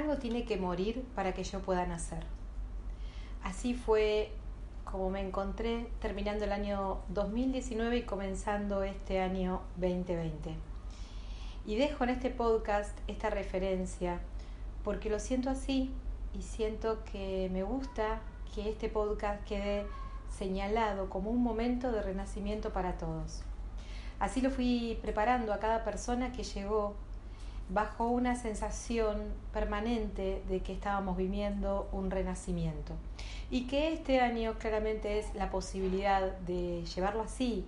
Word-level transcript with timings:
algo 0.00 0.16
tiene 0.16 0.44
que 0.44 0.56
morir 0.56 1.04
para 1.14 1.32
que 1.32 1.44
yo 1.44 1.60
pueda 1.60 1.86
nacer. 1.86 2.24
Así 3.42 3.74
fue 3.74 4.32
como 4.84 5.10
me 5.10 5.20
encontré 5.20 5.88
terminando 6.00 6.44
el 6.44 6.52
año 6.52 6.98
2019 7.08 7.98
y 7.98 8.02
comenzando 8.02 8.82
este 8.82 9.20
año 9.20 9.60
2020. 9.76 10.54
Y 11.66 11.76
dejo 11.76 12.04
en 12.04 12.10
este 12.10 12.30
podcast 12.30 12.98
esta 13.06 13.30
referencia 13.30 14.20
porque 14.82 15.10
lo 15.10 15.18
siento 15.18 15.50
así 15.50 15.90
y 16.36 16.42
siento 16.42 17.04
que 17.12 17.50
me 17.52 17.62
gusta 17.62 18.20
que 18.54 18.70
este 18.70 18.88
podcast 18.88 19.44
quede 19.44 19.86
señalado 20.36 21.10
como 21.10 21.30
un 21.30 21.42
momento 21.42 21.92
de 21.92 22.02
renacimiento 22.02 22.70
para 22.72 22.96
todos. 22.96 23.42
Así 24.18 24.40
lo 24.40 24.50
fui 24.50 24.98
preparando 25.02 25.52
a 25.52 25.60
cada 25.60 25.84
persona 25.84 26.32
que 26.32 26.42
llegó 26.42 26.94
bajo 27.72 28.08
una 28.08 28.34
sensación 28.34 29.32
permanente 29.52 30.42
de 30.48 30.60
que 30.60 30.72
estábamos 30.72 31.16
viviendo 31.16 31.88
un 31.92 32.10
renacimiento 32.10 32.94
y 33.50 33.66
que 33.66 33.92
este 33.92 34.20
año 34.20 34.54
claramente 34.58 35.18
es 35.18 35.34
la 35.34 35.50
posibilidad 35.50 36.32
de 36.38 36.84
llevarlo 36.84 37.22
así, 37.22 37.64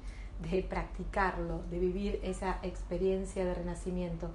de 0.51 0.63
practicarlo, 0.63 1.63
de 1.71 1.79
vivir 1.79 2.21
esa 2.25 2.59
experiencia 2.63 3.45
de 3.45 3.55
renacimiento. 3.55 4.31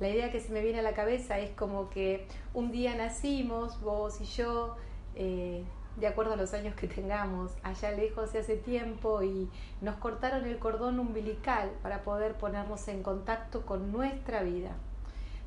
La 0.00 0.08
idea 0.08 0.32
que 0.32 0.40
se 0.40 0.52
me 0.52 0.60
viene 0.60 0.80
a 0.80 0.82
la 0.82 0.94
cabeza 0.94 1.38
es 1.38 1.50
como 1.50 1.88
que 1.88 2.26
un 2.54 2.72
día 2.72 2.96
nacimos, 2.96 3.80
vos 3.80 4.20
y 4.20 4.24
yo, 4.24 4.76
eh, 5.14 5.62
de 5.96 6.06
acuerdo 6.06 6.32
a 6.32 6.36
los 6.36 6.54
años 6.54 6.74
que 6.74 6.88
tengamos, 6.88 7.52
allá 7.62 7.92
lejos 7.92 8.32
de 8.32 8.40
hace 8.40 8.56
tiempo 8.56 9.22
y 9.22 9.48
nos 9.80 9.96
cortaron 9.96 10.46
el 10.46 10.58
cordón 10.58 10.98
umbilical 10.98 11.70
para 11.82 12.02
poder 12.02 12.34
ponernos 12.34 12.88
en 12.88 13.02
contacto 13.02 13.64
con 13.66 13.92
nuestra 13.92 14.42
vida, 14.42 14.72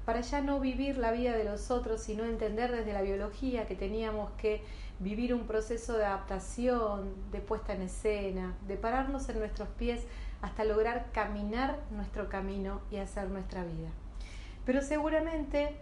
para 0.06 0.22
ya 0.22 0.42
no 0.42 0.60
vivir 0.60 0.98
la 0.98 1.12
vida 1.12 1.36
de 1.36 1.44
los 1.44 1.72
otros, 1.72 2.02
sino 2.02 2.24
entender 2.24 2.72
desde 2.72 2.94
la 2.94 3.02
biología 3.02 3.66
que 3.66 3.76
teníamos 3.76 4.30
que 4.38 4.64
vivir 5.00 5.34
un 5.34 5.48
proceso 5.48 5.98
de 5.98 6.06
adaptación, 6.06 7.14
de 7.32 7.40
puesta 7.40 7.74
en 7.74 7.82
escena, 7.82 8.54
de 8.68 8.78
pararnos 8.78 9.28
en 9.30 9.40
nuestros 9.40 9.68
pies 9.70 10.04
hasta 10.42 10.64
lograr 10.64 11.08
caminar 11.12 11.80
nuestro 11.92 12.30
camino 12.30 12.82
y 12.92 12.98
hacer 12.98 13.30
nuestra 13.30 13.64
vida. 13.64 13.90
Pero 14.66 14.82
seguramente 14.82 15.76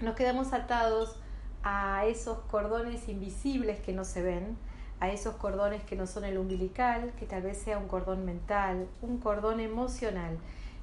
nos 0.00 0.14
quedamos 0.14 0.52
atados 0.52 1.16
a 1.62 2.06
esos 2.06 2.38
cordones 2.50 3.08
invisibles 3.08 3.80
que 3.80 3.92
no 3.92 4.04
se 4.04 4.22
ven, 4.22 4.56
a 5.00 5.10
esos 5.10 5.34
cordones 5.36 5.82
que 5.82 5.96
no 5.96 6.06
son 6.06 6.24
el 6.24 6.38
umbilical, 6.38 7.12
que 7.18 7.26
tal 7.26 7.42
vez 7.42 7.58
sea 7.58 7.78
un 7.78 7.88
cordón 7.88 8.24
mental, 8.24 8.86
un 9.02 9.18
cordón 9.18 9.60
emocional, 9.60 10.38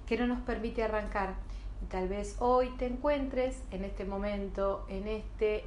que 0.06 0.18
no 0.18 0.28
nos 0.28 0.42
permite 0.42 0.84
arrancar. 0.84 1.36
Tal 1.90 2.10
vez 2.10 2.36
hoy 2.40 2.70
te 2.78 2.86
encuentres 2.86 3.64
en 3.72 3.86
este 3.86 4.04
momento, 4.04 4.86
en 4.90 5.08
este 5.08 5.64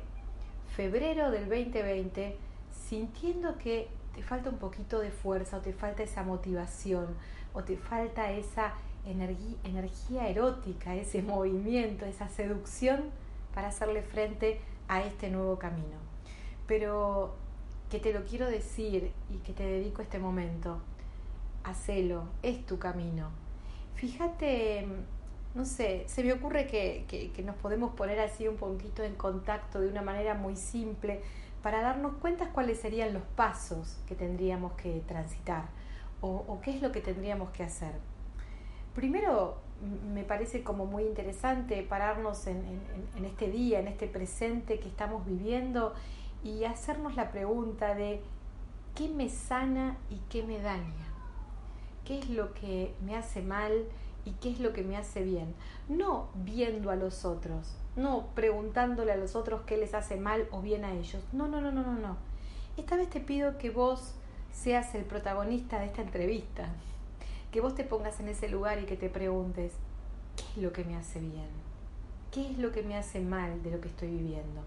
febrero 0.77 1.31
del 1.31 1.49
2020, 1.49 2.37
sintiendo 2.71 3.57
que 3.57 3.89
te 4.15 4.23
falta 4.23 4.51
un 4.51 4.59
poquito 4.59 4.99
de 5.01 5.11
fuerza 5.11 5.57
o 5.57 5.61
te 5.61 5.73
falta 5.73 6.03
esa 6.03 6.23
motivación 6.23 7.17
o 7.55 7.65
te 7.65 7.79
falta 7.79 8.31
esa 8.33 8.75
energía, 9.07 9.57
energía 9.65 10.29
erótica, 10.29 10.95
ese 10.95 11.23
movimiento, 11.35 12.05
esa 12.05 12.29
seducción 12.29 13.05
para 13.55 13.69
hacerle 13.69 14.03
frente 14.03 14.61
a 14.89 15.03
este 15.03 15.31
nuevo 15.31 15.59
camino. 15.59 15.97
Pero 16.67 17.35
que 17.89 17.99
te 17.99 18.13
lo 18.13 18.25
quiero 18.25 18.47
decir 18.47 19.13
y 19.31 19.39
que 19.39 19.55
te 19.55 19.65
dedico 19.65 20.03
este 20.03 20.19
momento, 20.19 20.83
hacelo, 21.65 22.25
es 22.43 22.67
tu 22.67 22.79
camino. 22.79 23.31
Fíjate, 23.95 24.87
no 25.55 25.65
sé, 25.65 26.05
se 26.07 26.23
me 26.23 26.33
ocurre 26.33 26.67
que, 26.67 27.05
que, 27.09 27.43
nos 27.43 27.57
podemos 27.57 27.95
poner 27.95 28.21
así 28.21 28.47
un 28.47 28.57
poquito 28.57 29.03
en 29.03 29.15
contacto 29.15 29.81
de 29.81 29.89
una 29.89 30.03
manera 30.03 30.35
muy 30.35 30.57
simple 30.57 31.23
para 31.63 31.83
darnos 31.83 32.15
cuenta 32.17 32.51
cuáles 32.51 32.81
serían 32.81 33.13
los 33.13 33.23
pasos 33.37 33.99
que 34.07 34.15
tendríamos 34.15 34.73
que 34.75 35.03
transitar 35.07 35.65
o, 36.21 36.29
o 36.29 36.61
qué 36.61 36.71
es 36.71 36.83
lo 36.83 36.93
que 36.93 37.01
tendríamos 37.01 37.51
que 37.51 37.65
hacer. 37.65 37.93
Primero, 38.95 39.59
me 40.13 40.25
parece 40.25 40.63
como 40.63 40.87
muy 40.87 41.05
interesante 41.05 41.83
pararnos 41.83 42.47
en, 42.47 42.65
este 43.25 43.51
día, 43.51 43.81
en 43.81 43.89
este 43.89 44.07
presente 44.07 44.79
que 44.79 44.89
estamos 44.89 45.25
viviendo 45.25 45.95
y 46.45 46.65
hacernos 46.65 47.17
la 47.17 47.31
pregunta 47.31 47.95
de 47.95 48.21
qué 48.95 49.09
me 49.09 49.29
sana 49.29 49.97
y 50.11 50.17
qué 50.29 50.43
me 50.43 50.61
daña, 50.61 51.07
qué 52.05 52.19
es 52.19 52.29
lo 52.31 52.53
que 52.53 52.95
me 53.05 53.17
hace 53.17 53.43
mal 53.43 53.87
y 54.25 54.33
qué 54.33 54.51
es 54.51 54.61
lo 54.61 54.73
que 54.73 54.83
me 54.83 54.97
hace 54.97 55.23
bien. 55.23 55.55
No 55.89 56.29
viendo 56.35 56.91
a 56.91 56.97
los 56.97 57.25
otros, 57.25 57.75
no 57.97 58.27
preguntándole 58.35 59.13
a 59.13 59.17
los 59.17 59.35
otros 59.37 59.63
qué 59.67 59.77
les 59.77 59.95
hace 59.95 60.17
mal 60.17 60.47
o 60.51 60.61
bien 60.61 60.85
a 60.85 60.93
ellos. 60.93 61.23
No, 61.33 61.49
no, 61.49 61.61
no, 61.61 61.73
no, 61.73 61.83
no, 61.83 61.95
no. 61.95 62.17
Esta 62.77 62.97
vez 62.97 63.11
te 63.11 63.21
pido 63.21 63.59
que 63.59 63.71
vos 63.71 64.15
seas 64.53 64.95
el 64.95 65.05
protagonista 65.05 65.79
de 65.79 65.87
esta 65.87 66.03
entrevista 66.03 66.69
que 67.51 67.61
vos 67.61 67.75
te 67.75 67.85
pongas 67.85 68.21
en 68.21 68.29
ese 68.29 68.49
lugar 68.49 68.79
y 68.81 68.87
que 68.87 68.97
te 68.97 69.09
preguntes, 69.09 69.73
¿qué 70.37 70.45
es 70.57 70.63
lo 70.63 70.73
que 70.73 70.85
me 70.85 70.97
hace 70.97 71.21
bien? 71.21 71.49
¿Qué 72.31 72.49
es 72.49 72.59
lo 72.59 72.71
que 72.71 72.83
me 72.83 72.97
hace 72.97 73.21
mal 73.21 73.63
de 73.63 73.73
lo 73.73 73.81
que 73.81 73.89
estoy 73.89 74.09
viviendo? 74.09 74.63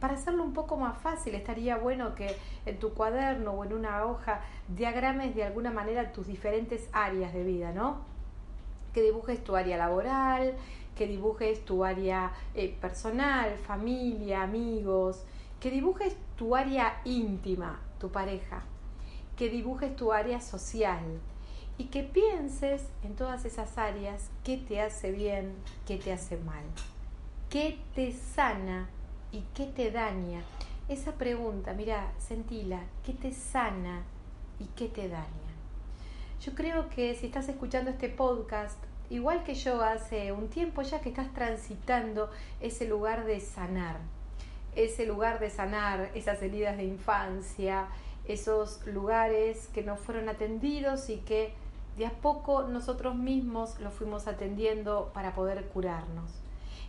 Para 0.00 0.14
hacerlo 0.14 0.44
un 0.44 0.52
poco 0.52 0.76
más 0.76 0.98
fácil, 0.98 1.34
estaría 1.34 1.78
bueno 1.78 2.14
que 2.14 2.36
en 2.66 2.78
tu 2.78 2.92
cuaderno 2.92 3.52
o 3.52 3.64
en 3.64 3.72
una 3.72 4.04
hoja 4.04 4.42
diagrames 4.68 5.34
de 5.34 5.44
alguna 5.44 5.70
manera 5.70 6.12
tus 6.12 6.26
diferentes 6.26 6.90
áreas 6.92 7.32
de 7.32 7.42
vida, 7.42 7.72
¿no? 7.72 8.04
Que 8.96 9.02
dibujes 9.02 9.44
tu 9.44 9.54
área 9.56 9.76
laboral, 9.76 10.54
que 10.96 11.06
dibujes 11.06 11.66
tu 11.66 11.84
área 11.84 12.32
eh, 12.54 12.74
personal, 12.80 13.58
familia, 13.58 14.42
amigos, 14.42 15.22
que 15.60 15.70
dibujes 15.70 16.16
tu 16.38 16.56
área 16.56 17.02
íntima, 17.04 17.78
tu 18.00 18.10
pareja, 18.10 18.62
que 19.36 19.50
dibujes 19.50 19.94
tu 19.96 20.14
área 20.14 20.40
social, 20.40 21.20
y 21.76 21.84
que 21.84 22.04
pienses 22.04 22.86
en 23.02 23.16
todas 23.16 23.44
esas 23.44 23.76
áreas 23.76 24.30
qué 24.42 24.56
te 24.56 24.80
hace 24.80 25.12
bien, 25.12 25.52
qué 25.86 25.98
te 25.98 26.10
hace 26.10 26.38
mal, 26.38 26.64
qué 27.50 27.78
te 27.94 28.12
sana 28.12 28.88
y 29.30 29.42
qué 29.54 29.66
te 29.66 29.90
daña. 29.90 30.40
Esa 30.88 31.12
pregunta, 31.12 31.74
mira, 31.74 32.14
sentila, 32.16 32.80
¿qué 33.04 33.12
te 33.12 33.30
sana 33.32 34.04
y 34.58 34.64
qué 34.74 34.88
te 34.88 35.10
daña? 35.10 35.55
Yo 36.40 36.54
creo 36.54 36.88
que 36.90 37.14
si 37.14 37.26
estás 37.26 37.48
escuchando 37.48 37.90
este 37.90 38.08
podcast, 38.08 38.78
igual 39.10 39.42
que 39.42 39.54
yo 39.54 39.82
hace 39.82 40.32
un 40.32 40.48
tiempo 40.48 40.82
ya 40.82 41.00
que 41.00 41.08
estás 41.08 41.32
transitando 41.32 42.30
ese 42.60 42.86
lugar 42.86 43.24
de 43.24 43.40
sanar, 43.40 43.96
ese 44.74 45.06
lugar 45.06 45.40
de 45.40 45.48
sanar 45.48 46.10
esas 46.14 46.42
heridas 46.42 46.76
de 46.76 46.84
infancia, 46.84 47.88
esos 48.28 48.86
lugares 48.86 49.68
que 49.72 49.82
no 49.82 49.96
fueron 49.96 50.28
atendidos 50.28 51.08
y 51.08 51.18
que 51.18 51.54
de 51.96 52.06
a 52.06 52.10
poco 52.10 52.64
nosotros 52.64 53.14
mismos 53.14 53.80
lo 53.80 53.90
fuimos 53.90 54.26
atendiendo 54.26 55.10
para 55.14 55.34
poder 55.34 55.64
curarnos. 55.68 56.30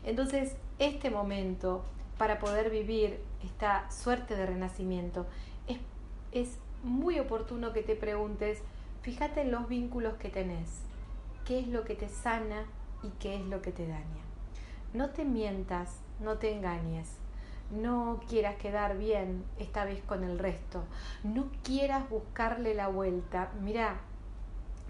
Entonces, 0.04 0.56
este 0.80 1.10
momento 1.10 1.84
para 2.18 2.40
poder 2.40 2.70
vivir 2.70 3.20
esta 3.44 3.90
suerte 3.92 4.36
de 4.36 4.46
renacimiento, 4.46 5.26
es, 5.68 5.78
es 6.32 6.58
muy 6.84 7.20
oportuno 7.20 7.74
que 7.74 7.84
te 7.84 7.96
preguntes, 7.96 8.62
fíjate 9.08 9.40
en 9.40 9.52
los 9.52 9.70
vínculos 9.70 10.16
que 10.16 10.28
tenés, 10.28 10.82
qué 11.46 11.60
es 11.60 11.68
lo 11.70 11.86
que 11.86 11.96
te 11.96 12.10
sana 12.10 12.66
y 13.02 13.08
qué 13.22 13.38
es 13.38 13.46
lo 13.46 13.62
que 13.62 13.72
te 13.72 13.88
daña. 13.88 14.26
No 14.94 15.12
te 15.12 15.24
mientas, 15.24 16.02
no 16.20 16.40
te 16.40 16.54
engañes, 16.54 17.08
no 17.72 18.20
quieras 18.28 18.58
quedar 18.58 18.98
bien 18.98 19.46
esta 19.60 19.86
vez 19.86 20.04
con 20.04 20.26
el 20.26 20.38
resto, 20.38 20.84
no 21.24 21.50
quieras 21.64 22.10
buscarle 22.10 22.74
la 22.74 22.90
vuelta. 22.90 23.50
Mira, 23.62 23.96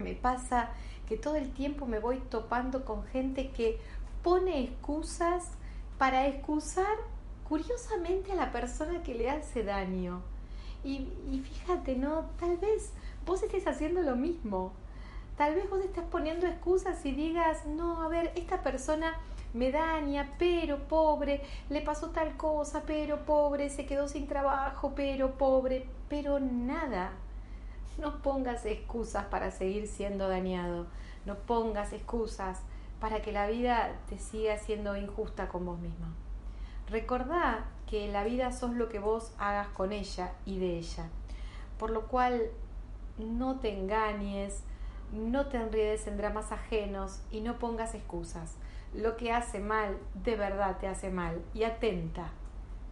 me 0.00 0.16
pasa 0.16 0.70
que 1.06 1.16
todo 1.16 1.36
el 1.36 1.52
tiempo 1.52 1.86
me 1.86 2.00
voy 2.00 2.18
topando 2.18 2.84
con 2.84 3.04
gente 3.04 3.52
que 3.52 3.78
pone 4.24 4.64
excusas 4.64 5.52
para 5.96 6.26
excusar 6.26 6.96
curiosamente 7.48 8.32
a 8.32 8.34
la 8.34 8.50
persona 8.50 9.00
que 9.04 9.14
le 9.14 9.30
hace 9.30 9.62
daño. 9.62 10.22
Y, 10.84 11.08
y, 11.30 11.40
fíjate, 11.40 11.96
¿no? 11.96 12.30
Tal 12.38 12.56
vez 12.56 12.92
vos 13.28 13.42
estés 13.42 13.66
haciendo 13.66 14.00
lo 14.00 14.16
mismo. 14.16 14.72
Tal 15.36 15.54
vez 15.54 15.68
vos 15.70 15.84
estás 15.84 16.04
poniendo 16.06 16.46
excusas 16.46 17.04
y 17.04 17.12
digas, 17.12 17.66
no, 17.66 18.02
a 18.02 18.08
ver, 18.08 18.32
esta 18.34 18.62
persona 18.62 19.14
me 19.52 19.70
daña, 19.70 20.32
pero 20.38 20.88
pobre, 20.88 21.42
le 21.68 21.82
pasó 21.82 22.08
tal 22.08 22.36
cosa, 22.36 22.82
pero 22.86 23.24
pobre, 23.26 23.68
se 23.68 23.86
quedó 23.86 24.08
sin 24.08 24.26
trabajo, 24.26 24.94
pero 24.96 25.32
pobre, 25.36 25.86
pero 26.08 26.40
nada. 26.40 27.12
No 27.98 28.22
pongas 28.22 28.64
excusas 28.64 29.26
para 29.26 29.50
seguir 29.50 29.88
siendo 29.88 30.28
dañado. 30.28 30.86
No 31.26 31.36
pongas 31.36 31.92
excusas 31.92 32.60
para 32.98 33.20
que 33.20 33.32
la 33.32 33.46
vida 33.46 33.92
te 34.08 34.18
siga 34.18 34.56
siendo 34.56 34.96
injusta 34.96 35.48
con 35.48 35.66
vos 35.66 35.78
misma. 35.78 36.14
Recordá 36.88 37.66
que 37.86 38.08
la 38.08 38.24
vida 38.24 38.52
sos 38.52 38.72
lo 38.72 38.88
que 38.88 38.98
vos 38.98 39.32
hagas 39.38 39.68
con 39.68 39.92
ella 39.92 40.32
y 40.46 40.58
de 40.58 40.78
ella. 40.78 41.08
Por 41.78 41.90
lo 41.90 42.06
cual 42.08 42.50
no 43.18 43.58
te 43.58 43.76
engañes, 43.76 44.62
no 45.12 45.46
te 45.46 45.56
enredes 45.56 46.06
en 46.06 46.16
dramas 46.16 46.52
ajenos 46.52 47.20
y 47.30 47.40
no 47.40 47.58
pongas 47.58 47.94
excusas. 47.94 48.54
lo 48.94 49.18
que 49.18 49.32
hace 49.32 49.60
mal, 49.60 49.98
de 50.24 50.34
verdad 50.34 50.78
te 50.78 50.88
hace 50.88 51.10
mal. 51.10 51.42
Y 51.52 51.64
atenta 51.64 52.30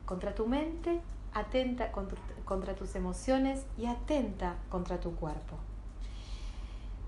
contra 0.05 0.35
tu 0.35 0.47
mente, 0.47 1.01
atenta 1.33 1.91
contra, 1.91 2.75
tus 2.75 2.95
emociones 2.95 3.65
y 3.79 3.87
atenta 3.87 4.57
contra 4.69 5.01
tu 5.01 5.15
cuerpo. 5.17 5.57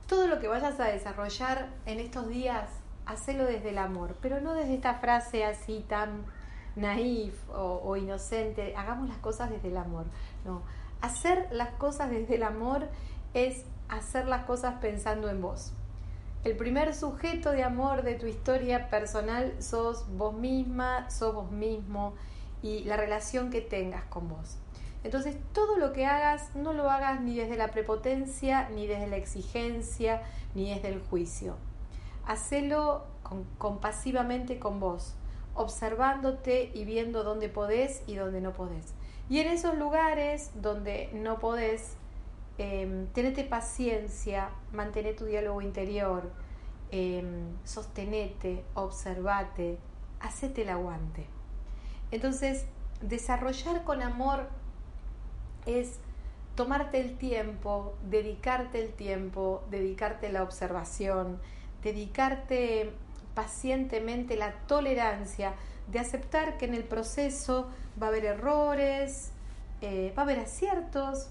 Todo 0.06 0.26
lo 0.26 0.41
que 0.41 0.49
vayas 0.49 0.81
a 0.81 0.87
desarrollar 0.87 1.69
en 1.85 2.00
estos 2.00 2.29
días, 2.29 2.71
hacelo 3.05 3.44
desde 3.44 3.71
el 3.71 3.79
amor, 3.79 4.17
pero 4.23 4.41
no 4.41 4.55
desde 4.55 4.75
esta 4.75 4.94
frase 4.94 5.44
así 5.44 5.85
tan 5.87 6.25
naif 6.76 7.35
o, 7.50 7.82
o 7.85 7.97
inocente, 7.97 8.75
hagamos 8.76 9.09
las 9.09 9.19
cosas 9.19 9.50
desde 9.50 9.69
el 9.69 9.76
amor. 9.76 10.06
No, 10.44 10.62
hacer 11.00 11.49
las 11.50 11.71
cosas 11.71 12.11
desde 12.11 12.37
el 12.37 12.43
amor 12.43 12.89
es 13.35 13.65
hacer 13.89 14.27
las 14.27 14.45
cosas 14.45 14.77
pensando 14.81 15.29
en 15.29 15.41
vos. 15.41 15.73
El 16.45 16.56
primer 16.56 16.95
sujeto 16.95 17.50
de 17.50 17.65
amor 17.65 18.03
de 18.03 18.15
tu 18.15 18.27
historia 18.27 18.91
personal 18.91 19.55
sos 19.61 20.06
vos 20.17 20.35
misma, 20.35 21.11
sos 21.11 21.35
vos 21.35 21.50
mismo 21.50 22.15
y 22.62 22.85
la 22.85 22.97
relación 22.97 23.50
que 23.50 23.61
tengas 23.61 24.05
con 24.05 24.29
vos. 24.29 24.56
Entonces, 25.05 25.37
todo 25.53 25.77
lo 25.77 25.93
que 25.93 26.06
hagas, 26.06 26.55
no 26.55 26.73
lo 26.73 26.91
hagas 26.91 27.21
ni 27.21 27.37
desde 27.37 27.56
la 27.56 27.69
prepotencia, 27.69 28.69
ni 28.71 28.87
desde 28.87 29.06
la 29.06 29.17
exigencia, 29.17 30.23
ni 30.55 30.73
desde 30.75 30.89
el 30.89 31.00
juicio. 31.00 31.56
Hacelo 32.27 33.05
compasivamente 33.59 34.59
con 34.59 34.81
vos, 34.81 35.15
observándote 35.55 36.71
y 36.75 36.85
viendo 36.85 37.25
dónde 37.25 37.49
podés 37.49 38.03
y 38.06 38.17
dónde 38.17 38.41
no 38.41 38.53
podés. 38.53 38.95
Y 39.29 39.41
en 39.41 39.49
esos 39.49 39.77
lugares 39.77 40.51
donde 40.55 41.11
no 41.13 41.39
podés, 41.39 41.97
eh, 42.57 43.07
tenete 43.13 43.45
paciencia, 43.45 44.51
mantener 44.73 45.17
tu 45.17 45.27
diálogo 45.27 45.61
interior, 45.61 46.31
eh, 46.91 47.23
sostenete, 47.65 48.65
observate, 48.75 49.79
hacete 50.21 50.63
el 50.63 50.71
aguante. 50.71 51.27
Entonces, 52.11 52.65
desarrollar 53.03 53.85
con 53.85 54.03
amor 54.03 54.49
es 55.67 55.99
tomarte 56.55 57.01
el 57.01 57.17
tiempo, 57.19 57.95
dedicarte 58.09 58.83
el 58.83 58.93
tiempo, 58.93 59.63
dedicarte 59.71 60.33
la 60.33 60.43
observación, 60.43 61.39
dedicarte 61.83 62.93
pacientemente 63.38 64.35
la 64.35 64.50
tolerancia 64.67 65.55
de 65.87 66.00
aceptar 66.00 66.58
que 66.58 66.64
en 66.64 66.75
el 66.75 66.82
proceso 66.82 67.69
va 68.02 68.06
a 68.06 68.08
haber 68.08 68.25
errores, 68.25 69.31
eh, 69.81 70.12
va 70.19 70.23
a 70.23 70.25
haber 70.25 70.40
aciertos, 70.40 71.29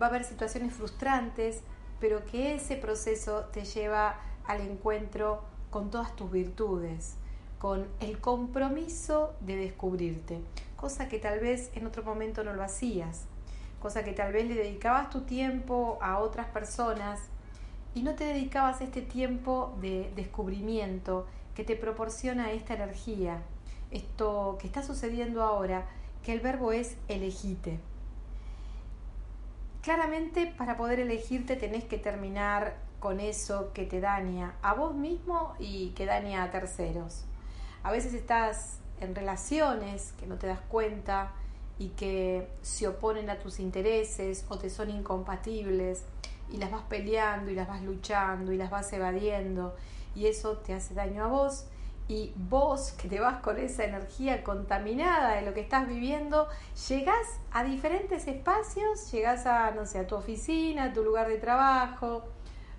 va 0.00 0.06
a 0.06 0.08
haber 0.08 0.22
situaciones 0.22 0.72
frustrantes, 0.72 1.62
pero 1.98 2.24
que 2.24 2.54
ese 2.54 2.76
proceso 2.76 3.46
te 3.52 3.64
lleva 3.64 4.20
al 4.46 4.60
encuentro 4.60 5.42
con 5.70 5.90
todas 5.90 6.14
tus 6.14 6.30
virtudes, 6.30 7.16
con 7.58 7.88
el 7.98 8.20
compromiso 8.20 9.34
de 9.40 9.56
descubrirte, 9.56 10.40
cosa 10.76 11.08
que 11.08 11.18
tal 11.18 11.40
vez 11.40 11.72
en 11.74 11.88
otro 11.88 12.04
momento 12.04 12.44
no 12.44 12.52
lo 12.52 12.62
hacías, 12.62 13.24
cosa 13.82 14.04
que 14.04 14.12
tal 14.12 14.32
vez 14.32 14.46
le 14.46 14.54
dedicabas 14.54 15.10
tu 15.10 15.22
tiempo 15.22 15.98
a 16.00 16.20
otras 16.20 16.46
personas 16.46 17.18
y 17.94 18.02
no 18.02 18.14
te 18.14 18.24
dedicabas 18.24 18.80
este 18.80 19.02
tiempo 19.02 19.76
de 19.80 20.12
descubrimiento 20.14 21.26
que 21.54 21.64
te 21.64 21.76
proporciona 21.76 22.52
esta 22.52 22.74
energía, 22.74 23.42
esto 23.90 24.58
que 24.60 24.66
está 24.66 24.82
sucediendo 24.82 25.42
ahora, 25.42 25.86
que 26.22 26.32
el 26.32 26.40
verbo 26.40 26.72
es 26.72 26.96
elegite. 27.08 27.80
Claramente 29.82 30.46
para 30.46 30.76
poder 30.76 31.00
elegirte 31.00 31.56
tenés 31.56 31.84
que 31.84 31.98
terminar 31.98 32.76
con 33.00 33.20
eso 33.20 33.72
que 33.72 33.84
te 33.84 34.00
daña 34.00 34.56
a 34.62 34.74
vos 34.74 34.94
mismo 34.94 35.54
y 35.58 35.90
que 35.90 36.04
daña 36.04 36.42
a 36.42 36.50
terceros. 36.50 37.24
A 37.82 37.92
veces 37.92 38.12
estás 38.14 38.80
en 39.00 39.14
relaciones 39.14 40.12
que 40.18 40.26
no 40.26 40.36
te 40.36 40.48
das 40.48 40.60
cuenta 40.68 41.32
y 41.78 41.90
que 41.90 42.48
se 42.62 42.88
oponen 42.88 43.30
a 43.30 43.38
tus 43.38 43.60
intereses 43.60 44.44
o 44.48 44.58
te 44.58 44.68
son 44.68 44.90
incompatibles 44.90 46.02
y 46.50 46.56
las 46.56 46.70
vas 46.70 46.82
peleando 46.88 47.50
y 47.50 47.54
las 47.54 47.68
vas 47.68 47.82
luchando 47.82 48.52
y 48.52 48.56
las 48.56 48.70
vas 48.70 48.92
evadiendo 48.92 49.76
y 50.14 50.26
eso 50.26 50.58
te 50.58 50.74
hace 50.74 50.94
daño 50.94 51.24
a 51.24 51.26
vos 51.28 51.66
y 52.08 52.32
vos 52.36 52.92
que 52.92 53.06
te 53.06 53.20
vas 53.20 53.40
con 53.40 53.58
esa 53.58 53.84
energía 53.84 54.42
contaminada 54.42 55.34
de 55.34 55.42
lo 55.42 55.52
que 55.52 55.60
estás 55.60 55.86
viviendo, 55.86 56.48
llegás 56.88 57.38
a 57.52 57.64
diferentes 57.64 58.26
espacios, 58.26 59.12
llegás 59.12 59.44
a, 59.44 59.70
no 59.72 59.84
sé, 59.84 59.98
a 59.98 60.06
tu 60.06 60.16
oficina, 60.16 60.84
a 60.84 60.92
tu 60.94 61.04
lugar 61.04 61.28
de 61.28 61.36
trabajo, 61.36 62.24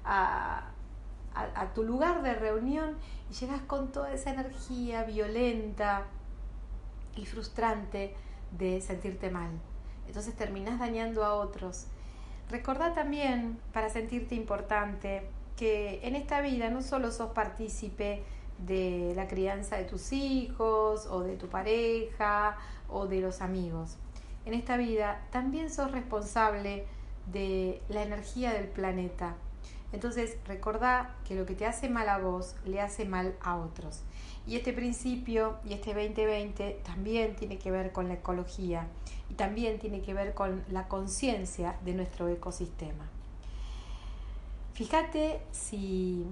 a, 0.03 0.65
tu 1.75 1.83
lugar 1.83 2.23
de 2.23 2.33
reunión 2.33 2.97
y 3.29 3.33
llegas 3.35 3.61
con 3.61 3.91
toda 3.91 4.11
esa 4.11 4.31
energía 4.31 5.03
violenta 5.03 6.07
y 7.15 7.25
frustrante 7.25 8.15
de 8.57 8.81
sentirte 8.81 9.29
mal. 9.29 9.51
Entonces 10.07 10.35
terminás 10.35 10.79
dañando 10.79 11.23
a 11.23 11.35
otros. 11.35 11.85
Recordá 12.49 12.93
también, 12.93 13.59
para 13.73 13.89
sentirte 13.89 14.35
importante, 14.35 15.23
que 15.55 15.99
en 16.03 16.15
esta 16.15 16.41
vida 16.41 16.69
no 16.69 16.81
solo 16.81 17.11
sos 17.11 17.31
partícipe 17.31 18.23
de 18.57 19.13
la 19.15 19.27
crianza 19.27 19.77
de 19.77 19.85
tus 19.85 20.11
hijos 20.11 21.05
o 21.07 21.21
de 21.21 21.37
tu 21.37 21.47
pareja 21.47 22.57
o 22.89 23.07
de 23.07 23.21
los 23.21 23.41
amigos. 23.41 23.97
En 24.45 24.53
esta 24.53 24.77
vida 24.77 25.21
también 25.31 25.69
sos 25.69 25.91
responsable 25.91 26.85
de 27.31 27.81
la 27.89 28.03
energía 28.03 28.51
del 28.53 28.67
planeta 28.67 29.35
entonces, 29.91 30.37
recordá 30.45 31.15
que 31.27 31.35
lo 31.35 31.45
que 31.45 31.55
te 31.55 31.65
hace 31.65 31.89
mal 31.89 32.09
a 32.09 32.19
vos 32.19 32.55
le 32.65 32.79
hace 32.81 33.05
mal 33.05 33.35
a 33.41 33.57
otros. 33.57 34.01
Y 34.49 34.55
este 34.55 34.73
principio 34.73 35.57
y 35.63 35.73
este 35.73 35.93
2020 35.93 36.81
también 36.83 37.35
tiene 37.35 37.59
que 37.59 37.69
ver 37.69 37.91
con 37.91 38.07
la 38.07 38.15
ecología 38.15 38.87
y 39.29 39.35
también 39.35 39.77
tiene 39.77 40.01
que 40.01 40.15
ver 40.15 40.33
con 40.33 40.63
la 40.71 40.87
conciencia 40.87 41.77
de 41.85 41.93
nuestro 41.93 42.27
ecosistema. 42.27 43.07
Fíjate 44.73 45.41
si, 45.51 46.25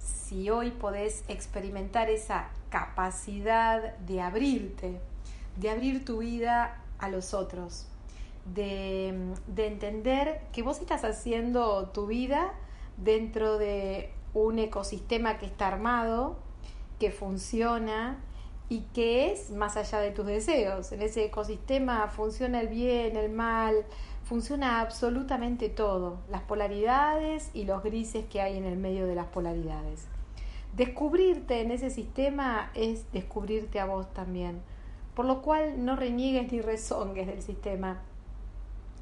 si 0.00 0.50
hoy 0.50 0.72
podés 0.72 1.22
experimentar 1.28 2.10
esa 2.10 2.48
capacidad 2.68 3.96
de 3.98 4.20
abrirte, 4.20 4.98
de 5.56 5.70
abrir 5.70 6.04
tu 6.04 6.18
vida 6.18 6.82
a 6.98 7.08
los 7.10 7.32
otros, 7.32 7.86
de, 8.44 9.34
entender 9.56 10.42
que 10.52 10.62
vos 10.62 10.80
estás 10.80 11.04
haciendo 11.04 11.90
tu 11.90 12.08
vida 12.08 12.54
dentro 12.96 13.56
de 13.56 14.10
un 14.34 14.58
ecosistema 14.58 15.38
que 15.38 15.46
está 15.46 15.68
armado, 15.68 16.49
que 17.00 17.10
funciona 17.10 18.18
y 18.68 18.82
que 18.94 19.32
es 19.32 19.50
más 19.50 19.76
allá 19.76 19.98
de 19.98 20.12
tus 20.12 20.26
deseos. 20.26 20.92
En 20.92 21.02
ese 21.02 21.24
ecosistema 21.24 22.06
funciona 22.06 22.60
el 22.60 22.68
bien, 22.68 23.16
el 23.16 23.32
mal, 23.32 23.84
funciona 24.22 24.80
absolutamente 24.80 25.68
todo, 25.68 26.18
las 26.30 26.42
polaridades 26.42 27.50
y 27.52 27.64
los 27.64 27.82
grises 27.82 28.26
que 28.26 28.40
hay 28.40 28.56
en 28.56 28.64
el 28.64 28.76
medio 28.76 29.06
de 29.06 29.16
las 29.16 29.26
polaridades. 29.26 30.06
Descubrirte 30.76 31.62
en 31.62 31.72
ese 31.72 31.90
sistema 31.90 32.70
es 32.74 33.10
descubrirte 33.10 33.80
a 33.80 33.86
vos 33.86 34.12
también, 34.14 34.60
por 35.16 35.24
lo 35.24 35.42
cual 35.42 35.84
no 35.84 35.96
reniegues 35.96 36.52
ni 36.52 36.60
rezongues 36.60 37.26
del 37.26 37.42
sistema, 37.42 38.02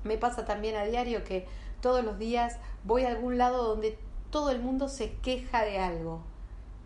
me 0.05 0.17
pasa 0.17 0.45
también 0.45 0.77
a 0.77 0.85
diario 0.85 1.25
que 1.25 1.47
todos 1.83 2.05
los 2.05 2.19
días 2.19 2.57
voy 2.85 3.05
a 3.05 3.09
algún 3.09 3.37
lado 3.37 3.65
donde 3.65 3.99
todo 4.31 4.51
el 4.51 4.61
mundo 4.61 4.89
se 4.89 5.13
queja 5.17 5.65
de 5.65 5.79
algo. 5.79 6.23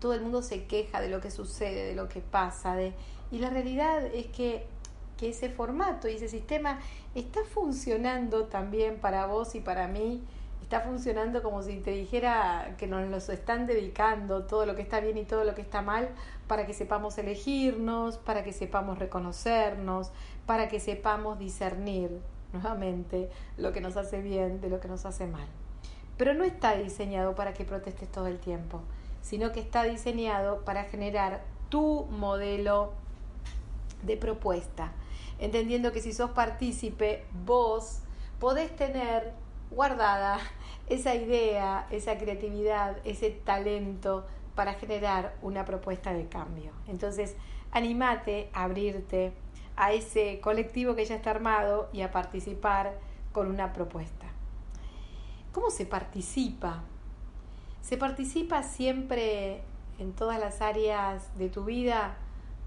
Todo 0.03 0.15
el 0.15 0.21
mundo 0.21 0.43
se 0.43 0.65
queja 0.65 1.01
de 1.01 1.09
lo 1.09 1.21
que 1.21 1.31
sucede, 1.31 1.87
de 1.87 1.95
lo 1.95 2.09
que 2.09 2.21
pasa, 2.21 2.75
de 2.75 2.93
y 3.31 3.39
la 3.39 3.51
realidad 3.51 4.05
es 4.05 4.27
que, 4.27 4.67
que 5.17 5.29
ese 5.31 5.49
formato 5.49 6.09
y 6.09 6.17
ese 6.17 6.29
sistema 6.29 6.81
está 7.15 7.41
funcionando 7.45 8.47
también 8.47 8.99
para 8.99 9.27
vos 9.27 9.55
y 9.55 9.61
para 9.61 9.87
mí 9.87 10.23
está 10.61 10.81
funcionando 10.81 11.43
como 11.43 11.63
si 11.63 11.79
te 11.79 11.93
dijera 11.93 12.75
que 12.79 12.87
nos 12.87 13.09
los 13.09 13.29
están 13.29 13.67
dedicando 13.67 14.45
todo 14.45 14.67
lo 14.67 14.75
que 14.75 14.83
está 14.83 15.01
bien 15.01 15.17
y 15.17 15.25
todo 15.25 15.45
lo 15.45 15.55
que 15.55 15.63
está 15.63 15.83
mal 15.83 16.09
para 16.49 16.67
que 16.67 16.75
sepamos 16.75 17.17
elegirnos, 17.17 18.19
para 18.19 18.43
que 18.43 18.53
sepamos 18.53 18.99
reconocernos, 18.99 20.11
para 20.45 20.69
que 20.69 20.81
sepamos 20.81 21.39
discernir 21.39 22.11
nuevamente 22.53 23.31
lo 23.57 23.73
que 23.73 23.81
nos 23.81 23.97
hace 23.97 24.21
bien 24.21 24.61
de 24.61 24.69
lo 24.69 24.81
que 24.81 24.89
nos 24.89 25.07
hace 25.07 25.27
mal. 25.27 25.47
Pero 26.19 26.35
no 26.35 26.45
está 26.45 26.75
diseñado 26.75 27.35
para 27.35 27.55
que 27.55 27.65
protestes 27.65 28.13
todo 28.13 28.27
el 28.27 28.39
tiempo, 28.39 28.83
sino 29.23 29.53
que 29.53 29.61
está 29.61 29.85
diseñado 29.85 30.65
para 30.65 30.85
generar 30.85 31.43
tu 31.71 32.05
modelo 32.11 32.93
de 34.03 34.17
propuesta, 34.19 34.93
entendiendo 35.39 35.93
que 35.93 36.03
si 36.03 36.13
sos 36.13 36.33
partícipe, 36.33 37.25
vos 37.45 38.01
podés 38.39 38.75
tener 38.77 39.33
guardada 39.71 40.39
esa 40.89 41.15
idea, 41.15 41.87
esa 41.91 42.19
creatividad, 42.19 42.99
ese 43.05 43.31
talento 43.31 44.27
para 44.55 44.75
generar 44.75 45.35
una 45.41 45.65
propuesta 45.65 46.13
de 46.13 46.29
cambio. 46.29 46.73
Entonces, 46.87 47.37
animate 47.71 48.51
a 48.53 48.65
abrirte, 48.65 49.33
a 49.77 49.93
ese 49.93 50.41
colectivo 50.41 50.95
que 50.95 51.07
ya 51.07 51.15
está 51.15 51.31
armado 51.31 51.89
y 51.93 52.03
a 52.03 52.11
participar 52.11 52.99
con 53.33 53.49
una 53.49 53.73
propuesta. 53.73 54.27
¿Cómo 55.53 55.71
se 55.71 55.87
participa? 55.87 56.83
Se 57.83 57.97
participa 57.97 58.63
siempre 58.63 59.63
en 59.99 60.13
todas 60.13 60.39
las 60.39 60.63
áreas 60.63 61.37
de 61.37 61.49
tu 61.49 61.65
vida 61.65 62.17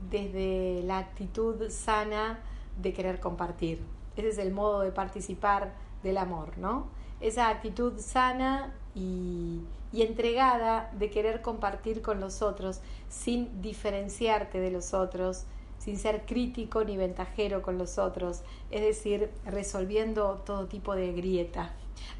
desde 0.10 0.84
la 0.84 0.98
actitud 0.98 1.70
sana 1.70 2.40
de 2.82 2.94
querer 2.94 3.22
compartir. 3.22 3.82
Ese 4.18 4.30
es 4.30 4.38
el 4.38 4.52
modo 4.52 4.82
de 4.82 4.92
participar 4.92 5.74
del 6.04 6.18
amor, 6.18 6.58
¿no? 6.58 6.88
Esa 7.22 7.48
actitud 7.50 7.98
sana 7.98 8.74
y, 8.94 9.62
y 9.94 10.02
entregada 10.02 10.92
de 10.98 11.10
querer 11.10 11.42
compartir 11.42 12.02
con 12.02 12.20
los 12.20 12.42
otros 12.42 12.82
sin 13.08 13.62
diferenciarte 13.62 14.60
de 14.60 14.70
los 14.70 14.94
otros, 14.94 15.46
sin 15.80 15.98
ser 15.98 16.26
crítico 16.26 16.84
ni 16.84 16.98
ventajero 16.98 17.62
con 17.62 17.78
los 17.78 17.98
otros, 17.98 18.42
es 18.70 18.82
decir, 18.82 19.32
resolviendo 19.46 20.42
todo 20.46 20.68
tipo 20.68 20.94
de 20.94 21.14
grieta. 21.14 21.74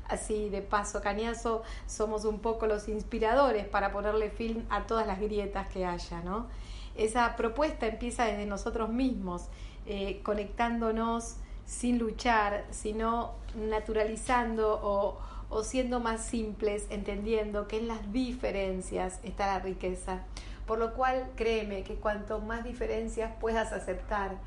Así 0.08 0.50
de 0.50 0.62
paso 0.62 1.02
cañazo 1.02 1.64
somos 1.88 2.26
un 2.26 2.40
poco 2.40 2.68
los 2.68 2.88
inspiradores 2.88 3.66
para 3.68 3.92
ponerle 3.92 4.30
fin 4.30 4.66
a 4.70 4.86
todas 4.86 5.08
las 5.08 5.20
grietas 5.20 5.68
que 5.68 5.86
haya, 5.86 6.22
¿no? 6.22 6.48
Esa 6.96 7.36
propuesta 7.36 7.88
empieza 7.88 8.26
desde 8.26 8.46
nosotros 8.46 8.90
mismos, 8.90 9.44
eh, 9.86 10.22
conectándonos 10.24 11.38
sin 11.66 12.00
luchar, 12.00 12.66
sino 12.72 13.34
naturalizando 13.56 14.80
o, 14.82 15.18
o 15.50 15.64
siendo 15.64 16.00
más 16.00 16.26
simples, 16.26 16.86
entendiendo 16.90 17.68
que 17.68 17.78
en 17.78 17.88
las 17.88 18.12
diferencias 18.14 19.20
está 19.24 19.48
la 19.48 19.60
riqueza. 19.60 20.24
Por 20.68 20.80
lo 20.80 20.94
cual, 20.94 21.32
créeme 21.36 21.84
que 21.84 21.96
cuanto 21.96 22.40
más 22.40 22.64
diferencias 22.64 23.32
puedas 23.40 23.72
aceptar, 23.72 24.38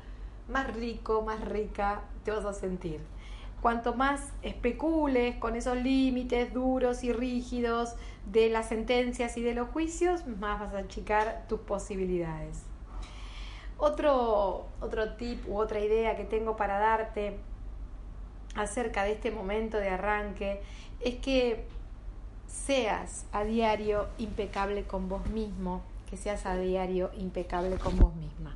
más 0.49 0.73
rico, 0.73 1.21
más 1.21 1.41
rica 1.41 2.01
te 2.23 2.31
vas 2.31 2.45
a 2.45 2.53
sentir. 2.53 2.99
Cuanto 3.61 3.93
más 3.93 4.21
especules 4.41 5.35
con 5.35 5.55
esos 5.55 5.77
límites 5.77 6.53
duros 6.53 7.03
y 7.03 7.11
rígidos 7.11 7.95
de 8.25 8.49
las 8.49 8.69
sentencias 8.69 9.35
y 9.37 9.41
de 9.41 9.53
los 9.53 9.69
juicios, 9.69 10.25
más 10.27 10.59
vas 10.59 10.73
a 10.73 10.79
achicar 10.79 11.45
tus 11.49 11.59
posibilidades. 11.59 12.63
Otro, 13.77 14.65
otro 14.81 15.13
tip 15.13 15.47
u 15.47 15.57
otra 15.57 15.79
idea 15.79 16.15
que 16.15 16.25
tengo 16.25 16.55
para 16.55 16.79
darte 16.79 17.37
acerca 18.55 19.03
de 19.03 19.13
este 19.13 19.31
momento 19.31 19.77
de 19.77 19.89
arranque 19.89 20.61
es 21.01 21.15
que 21.15 21.65
seas 22.47 23.25
a 23.31 23.43
diario 23.43 24.07
impecable 24.17 24.83
con 24.83 25.07
vos 25.07 25.25
mismo, 25.29 25.81
que 26.09 26.17
seas 26.17 26.45
a 26.45 26.57
diario 26.57 27.11
impecable 27.17 27.77
con 27.77 27.97
vos 27.97 28.15
misma. 28.15 28.55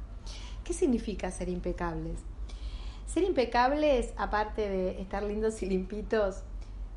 ¿Qué 0.64 0.74
significa 0.74 1.30
ser 1.32 1.50
impecables? 1.50 2.20
Ser 3.06 3.24
impecables, 3.24 4.14
aparte 4.18 4.70
de 4.70 5.02
estar 5.02 5.24
lindos 5.24 5.62
y 5.62 5.68
limpitos, 5.68 6.44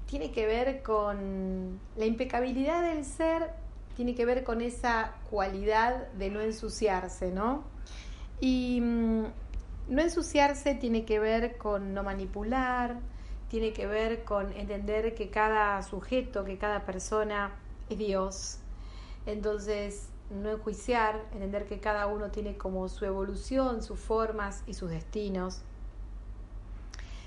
tiene 0.07 0.31
que 0.31 0.47
ver 0.47 0.83
con 0.83 1.81
la 1.97 2.05
impecabilidad 2.07 2.83
del 2.83 3.05
ser, 3.05 3.51
tiene 3.97 4.15
que 4.15 4.25
ver 4.25 4.45
con 4.45 4.61
esa 4.61 5.15
cualidad 5.31 6.09
de 6.13 6.31
no 6.31 6.41
ensuciarse, 6.41 7.33
¿no? 7.33 7.65
Y 8.41 8.81
mm, 8.81 9.25
no 9.89 10.03
ensuciarse 10.03 10.75
tiene 10.75 11.05
que 11.05 11.19
ver 11.19 11.57
con 11.59 11.95
no 11.95 12.03
manipular, 12.03 13.01
tiene 13.49 13.73
que 13.73 13.87
ver 13.87 14.25
con 14.25 14.53
entender 14.53 15.15
que 15.15 15.31
cada 15.31 15.83
sujeto, 15.83 16.45
que 16.45 16.59
cada 16.59 16.85
persona 16.85 17.53
es 17.89 17.99
Dios. 17.99 18.59
Entonces, 19.25 20.09
no 20.31 20.51
enjuiciar, 20.51 21.25
entender 21.33 21.67
que 21.67 21.79
cada 21.79 22.07
uno 22.07 22.31
tiene 22.31 22.57
como 22.57 22.89
su 22.89 23.05
evolución, 23.05 23.83
sus 23.83 23.99
formas 23.99 24.63
y 24.67 24.75
sus 24.75 24.91
destinos. 24.91 25.63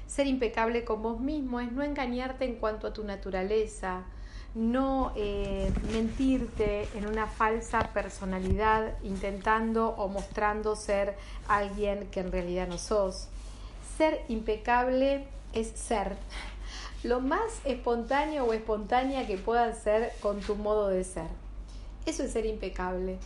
Ser 0.10 0.26
impecable 0.26 0.84
con 0.86 1.04
vos 1.04 1.20
mismo 1.20 1.60
es 1.60 1.72
no 1.72 1.84
engañarte 1.84 2.44
en 2.44 2.56
cuanto 2.56 2.88
a 2.88 2.94
tu 2.94 3.04
naturaleza, 3.04 4.06
no 4.56 5.14
eh, 5.16 5.72
mentirte 5.94 6.88
en 6.96 7.06
una 7.06 7.28
falsa 7.28 7.92
personalidad 7.94 8.96
intentando 9.04 9.90
o 9.90 10.08
mostrando 10.08 10.76
ser 10.76 11.16
alguien 11.48 12.08
que 12.10 12.22
en 12.22 12.32
realidad 12.32 12.68
no 12.68 12.80
sos. 12.80 13.28
Ser 14.00 14.26
impecable 14.30 15.28
es 15.54 15.68
ser 15.68 16.18
lo 17.04 17.20
más 17.20 17.62
espontáneo 17.64 18.46
o 18.46 18.54
espontánea 18.54 19.28
que 19.28 19.38
puedas 19.38 19.78
ser 19.78 20.12
con 20.22 20.40
tu 20.40 20.56
modo 20.56 20.88
de 20.88 21.04
ser. 21.04 21.28
Eso 22.08 22.24
es 22.24 22.32
ser 22.32 22.48
impecable. 22.48 23.20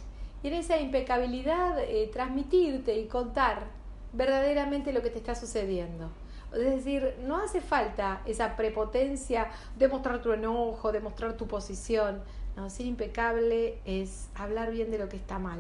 Y 0.43 0.49
en 0.49 0.55
esa 0.55 0.77
impecabilidad 0.81 1.79
eh, 1.79 2.09
transmitirte 2.11 2.97
y 2.97 3.07
contar 3.07 3.67
verdaderamente 4.11 4.91
lo 4.91 5.01
que 5.01 5.11
te 5.11 5.19
está 5.19 5.33
sucediendo. 5.33 6.09
Es 6.53 6.75
decir, 6.75 7.15
no 7.25 7.37
hace 7.37 7.61
falta 7.61 8.21
esa 8.25 8.55
prepotencia 8.55 9.47
de 9.77 9.87
mostrar 9.87 10.21
tu 10.21 10.31
enojo, 10.31 10.91
de 10.91 10.99
mostrar 10.99 11.35
tu 11.35 11.47
posición. 11.47 12.21
No, 12.55 12.69
ser 12.69 12.85
impecable 12.85 13.79
es 13.85 14.29
hablar 14.35 14.71
bien 14.71 14.91
de 14.91 14.99
lo 14.99 15.09
que 15.09 15.17
está 15.17 15.39
mal. 15.39 15.59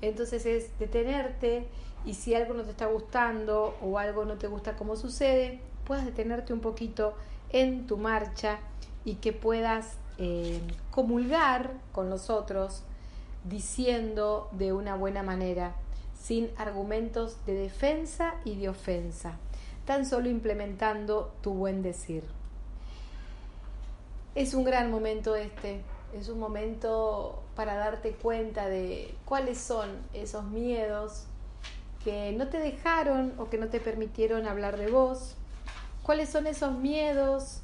Entonces 0.00 0.46
es 0.46 0.78
detenerte 0.78 1.66
y 2.06 2.14
si 2.14 2.34
algo 2.34 2.54
no 2.54 2.62
te 2.62 2.70
está 2.70 2.86
gustando 2.86 3.76
o 3.82 3.98
algo 3.98 4.24
no 4.24 4.36
te 4.36 4.46
gusta 4.46 4.76
como 4.76 4.96
sucede, 4.96 5.60
puedas 5.84 6.06
detenerte 6.06 6.52
un 6.52 6.60
poquito 6.60 7.14
en 7.50 7.86
tu 7.86 7.98
marcha 7.98 8.58
y 9.04 9.16
que 9.16 9.34
puedas 9.34 9.98
eh, 10.16 10.60
comulgar 10.90 11.72
con 11.92 12.08
los 12.08 12.30
otros 12.30 12.82
diciendo 13.44 14.48
de 14.52 14.72
una 14.72 14.94
buena 14.94 15.22
manera, 15.22 15.74
sin 16.18 16.50
argumentos 16.56 17.36
de 17.44 17.52
defensa 17.52 18.34
y 18.44 18.56
de 18.56 18.70
ofensa 18.70 19.38
tan 19.84 20.06
solo 20.06 20.28
implementando 20.28 21.32
tu 21.42 21.52
buen 21.54 21.82
decir. 21.82 22.24
Es 24.34 24.54
un 24.54 24.64
gran 24.64 24.90
momento 24.90 25.36
este, 25.36 25.82
es 26.18 26.28
un 26.28 26.38
momento 26.38 27.42
para 27.54 27.74
darte 27.74 28.12
cuenta 28.12 28.68
de 28.68 29.14
cuáles 29.24 29.58
son 29.58 29.90
esos 30.12 30.44
miedos 30.44 31.24
que 32.04 32.32
no 32.32 32.48
te 32.48 32.58
dejaron 32.58 33.32
o 33.38 33.48
que 33.48 33.58
no 33.58 33.68
te 33.68 33.80
permitieron 33.80 34.46
hablar 34.46 34.76
de 34.76 34.90
vos, 34.90 35.36
cuáles 36.02 36.28
son 36.28 36.46
esos 36.46 36.72
miedos 36.78 37.60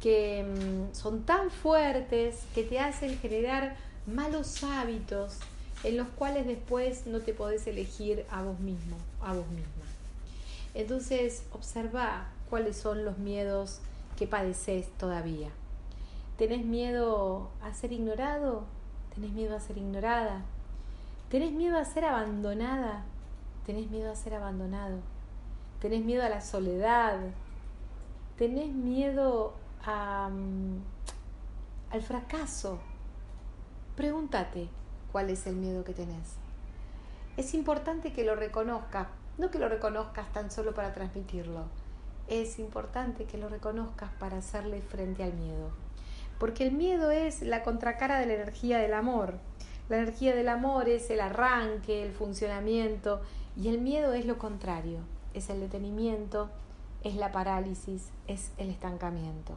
que 0.00 0.44
mm, 0.44 0.94
son 0.94 1.24
tan 1.24 1.50
fuertes 1.50 2.40
que 2.54 2.64
te 2.64 2.80
hacen 2.80 3.18
generar 3.18 3.76
malos 4.06 4.64
hábitos 4.64 5.38
en 5.84 5.96
los 5.96 6.08
cuales 6.08 6.46
después 6.46 7.06
no 7.06 7.20
te 7.20 7.32
podés 7.32 7.66
elegir 7.66 8.26
a 8.30 8.42
vos 8.42 8.58
mismo, 8.60 8.96
a 9.22 9.34
vos 9.34 9.46
misma. 9.48 9.79
Entonces, 10.74 11.44
observa 11.52 12.28
cuáles 12.48 12.76
son 12.76 13.04
los 13.04 13.18
miedos 13.18 13.80
que 14.16 14.26
padeces 14.26 14.90
todavía. 14.98 15.48
¿Tenés 16.36 16.64
miedo 16.64 17.50
a 17.62 17.72
ser 17.74 17.92
ignorado? 17.92 18.64
¿Tenés 19.14 19.32
miedo 19.32 19.56
a 19.56 19.60
ser 19.60 19.78
ignorada? 19.78 20.42
¿Tenés 21.28 21.52
miedo 21.52 21.78
a 21.78 21.84
ser 21.84 22.04
abandonada? 22.04 23.04
¿Tenés 23.66 23.90
miedo 23.90 24.10
a 24.10 24.16
ser 24.16 24.34
abandonado? 24.34 24.98
¿Tenés 25.80 26.04
miedo 26.04 26.22
a 26.22 26.28
la 26.28 26.40
soledad? 26.40 27.18
¿Tenés 28.36 28.72
miedo 28.72 29.54
a, 29.84 30.28
mm, 30.28 30.78
al 31.90 32.02
fracaso? 32.02 32.78
Pregúntate 33.96 34.68
cuál 35.12 35.30
es 35.30 35.46
el 35.46 35.56
miedo 35.56 35.84
que 35.84 35.92
tenés. 35.92 36.36
Es 37.36 37.54
importante 37.54 38.12
que 38.12 38.24
lo 38.24 38.34
reconozcas 38.34 39.08
no 39.40 39.50
que 39.50 39.58
lo 39.58 39.68
reconozcas 39.68 40.30
tan 40.32 40.50
solo 40.50 40.74
para 40.74 40.92
transmitirlo, 40.92 41.64
es 42.28 42.58
importante 42.58 43.24
que 43.24 43.38
lo 43.38 43.48
reconozcas 43.48 44.10
para 44.18 44.36
hacerle 44.36 44.82
frente 44.82 45.24
al 45.24 45.32
miedo. 45.32 45.70
Porque 46.38 46.66
el 46.66 46.72
miedo 46.72 47.10
es 47.10 47.42
la 47.42 47.62
contracara 47.62 48.20
de 48.20 48.26
la 48.26 48.34
energía 48.34 48.78
del 48.78 48.94
amor. 48.94 49.38
La 49.88 49.96
energía 49.96 50.36
del 50.36 50.48
amor 50.48 50.88
es 50.88 51.10
el 51.10 51.20
arranque, 51.20 52.02
el 52.02 52.12
funcionamiento, 52.12 53.20
y 53.56 53.68
el 53.68 53.80
miedo 53.80 54.12
es 54.12 54.26
lo 54.26 54.38
contrario, 54.38 54.98
es 55.34 55.50
el 55.50 55.60
detenimiento, 55.60 56.50
es 57.02 57.16
la 57.16 57.32
parálisis, 57.32 58.10
es 58.28 58.52
el 58.58 58.70
estancamiento. 58.70 59.54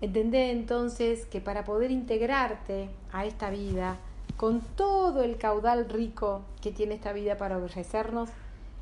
Entendé 0.00 0.50
entonces 0.50 1.24
que 1.26 1.40
para 1.40 1.64
poder 1.64 1.90
integrarte 1.90 2.90
a 3.10 3.24
esta 3.24 3.48
vida, 3.48 3.96
con 4.36 4.60
todo 4.60 5.22
el 5.22 5.38
caudal 5.38 5.88
rico 5.88 6.42
que 6.60 6.72
tiene 6.72 6.94
esta 6.94 7.12
vida 7.12 7.36
para 7.36 7.58
ofrecernos, 7.58 8.30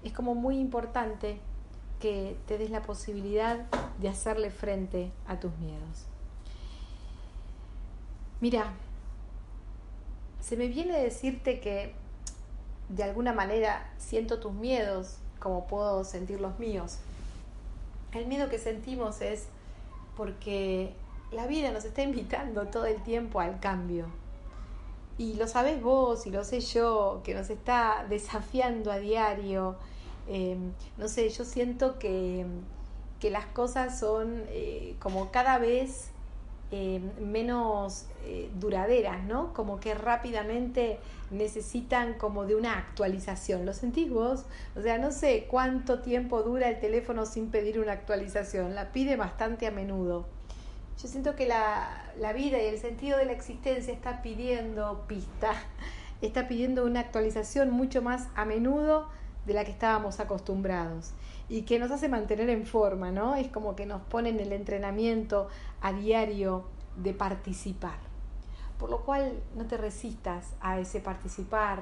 es 0.02 0.12
como 0.12 0.34
muy 0.34 0.58
importante 0.58 1.38
que 2.00 2.36
te 2.46 2.58
des 2.58 2.70
la 2.70 2.82
posibilidad 2.82 3.66
de 3.98 4.08
hacerle 4.08 4.50
frente 4.50 5.12
a 5.26 5.38
tus 5.38 5.56
miedos. 5.58 6.06
Mira, 8.40 8.72
se 10.40 10.56
me 10.56 10.66
viene 10.66 10.96
a 10.96 10.98
decirte 10.98 11.60
que 11.60 11.94
de 12.88 13.04
alguna 13.04 13.32
manera 13.32 13.88
siento 13.98 14.40
tus 14.40 14.52
miedos 14.52 15.18
como 15.38 15.66
puedo 15.66 16.02
sentir 16.04 16.40
los 16.40 16.58
míos. 16.58 16.98
El 18.12 18.26
miedo 18.26 18.48
que 18.48 18.58
sentimos 18.58 19.20
es 19.20 19.46
porque 20.16 20.92
la 21.30 21.46
vida 21.46 21.70
nos 21.70 21.84
está 21.84 22.02
invitando 22.02 22.66
todo 22.66 22.86
el 22.86 23.02
tiempo 23.02 23.40
al 23.40 23.60
cambio, 23.60 24.06
y 25.22 25.34
lo 25.34 25.46
sabes 25.46 25.80
vos 25.80 26.26
y 26.26 26.30
lo 26.30 26.42
sé 26.42 26.60
yo, 26.60 27.20
que 27.22 27.32
nos 27.32 27.48
está 27.48 28.04
desafiando 28.08 28.90
a 28.90 28.98
diario. 28.98 29.76
Em, 30.28 30.72
no 30.98 31.06
sé, 31.06 31.28
yo 31.28 31.44
siento 31.44 31.98
que, 32.00 32.44
que 33.20 33.30
las 33.30 33.46
cosas 33.46 34.00
son 34.00 34.42
eh, 34.48 34.96
como 34.98 35.30
cada 35.30 35.58
vez 35.58 36.10
eh, 36.72 37.00
menos 37.20 38.06
duraderas, 38.58 39.24
¿no? 39.24 39.52
Como 39.52 39.78
que 39.78 39.94
rápidamente 39.94 40.98
necesitan 41.30 42.14
como 42.14 42.44
de 42.46 42.56
una 42.56 42.78
actualización. 42.78 43.64
¿Lo 43.64 43.72
sentís 43.72 44.10
vos? 44.10 44.44
O 44.76 44.82
sea, 44.82 44.98
no 44.98 45.12
sé 45.12 45.46
cuánto 45.48 46.00
tiempo 46.00 46.42
dura 46.42 46.68
el 46.68 46.80
teléfono 46.80 47.26
sin 47.26 47.50
pedir 47.50 47.78
una 47.78 47.92
actualización. 47.92 48.74
La 48.74 48.92
pide 48.92 49.16
bastante 49.16 49.66
a 49.66 49.70
menudo. 49.70 50.26
Yo 51.02 51.08
siento 51.08 51.34
que 51.34 51.48
la, 51.48 52.12
la 52.20 52.32
vida 52.32 52.62
y 52.62 52.66
el 52.66 52.78
sentido 52.78 53.18
de 53.18 53.24
la 53.24 53.32
existencia 53.32 53.92
está 53.92 54.22
pidiendo 54.22 55.04
pista, 55.08 55.52
está 56.22 56.46
pidiendo 56.46 56.84
una 56.84 57.00
actualización 57.00 57.70
mucho 57.70 58.02
más 58.02 58.28
a 58.36 58.44
menudo 58.44 59.08
de 59.44 59.52
la 59.52 59.64
que 59.64 59.72
estábamos 59.72 60.20
acostumbrados 60.20 61.10
y 61.48 61.62
que 61.62 61.80
nos 61.80 61.90
hace 61.90 62.08
mantener 62.08 62.48
en 62.50 62.66
forma, 62.66 63.10
¿no? 63.10 63.34
Es 63.34 63.48
como 63.48 63.74
que 63.74 63.84
nos 63.84 64.00
pone 64.02 64.28
en 64.28 64.38
el 64.38 64.52
entrenamiento 64.52 65.48
a 65.80 65.92
diario 65.92 66.66
de 66.94 67.14
participar. 67.14 67.98
Por 68.78 68.88
lo 68.88 69.00
cual 69.00 69.42
no 69.56 69.66
te 69.66 69.78
resistas 69.78 70.54
a 70.60 70.78
ese 70.78 71.00
participar, 71.00 71.80